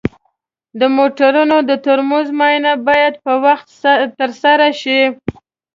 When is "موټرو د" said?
0.95-1.71